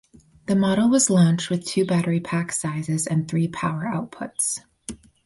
[0.47, 4.61] The model was launched with two battery pack sizes and three power outputs.